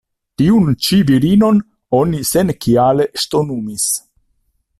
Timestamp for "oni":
1.99-2.23